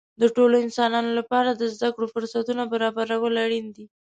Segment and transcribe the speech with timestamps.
[0.21, 3.85] د ټولو انسانانو لپاره د زده کړې فرصتونه برابرول اړین دي.